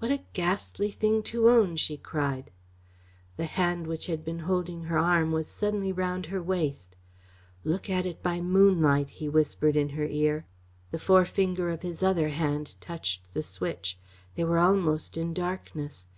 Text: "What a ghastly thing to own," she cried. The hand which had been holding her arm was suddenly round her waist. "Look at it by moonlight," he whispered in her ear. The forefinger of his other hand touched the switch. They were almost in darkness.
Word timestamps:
"What 0.00 0.10
a 0.10 0.24
ghastly 0.32 0.90
thing 0.90 1.22
to 1.30 1.48
own," 1.48 1.76
she 1.76 1.96
cried. 1.96 2.50
The 3.36 3.44
hand 3.44 3.86
which 3.86 4.06
had 4.08 4.24
been 4.24 4.40
holding 4.40 4.82
her 4.82 4.98
arm 4.98 5.30
was 5.30 5.46
suddenly 5.46 5.92
round 5.92 6.26
her 6.26 6.42
waist. 6.42 6.96
"Look 7.62 7.88
at 7.88 8.04
it 8.04 8.20
by 8.20 8.40
moonlight," 8.40 9.10
he 9.10 9.28
whispered 9.28 9.76
in 9.76 9.90
her 9.90 10.06
ear. 10.06 10.44
The 10.90 10.98
forefinger 10.98 11.70
of 11.70 11.82
his 11.82 12.02
other 12.02 12.30
hand 12.30 12.74
touched 12.80 13.32
the 13.32 13.44
switch. 13.44 13.96
They 14.34 14.42
were 14.42 14.58
almost 14.58 15.16
in 15.16 15.32
darkness. 15.32 16.08